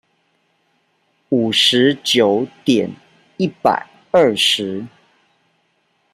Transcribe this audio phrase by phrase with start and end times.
[1.29, 2.89] 五十九點
[3.37, 4.83] 一百二十